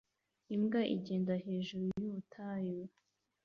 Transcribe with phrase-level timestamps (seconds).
[0.55, 2.81] Imbwa igenda hejuru y'ubutayu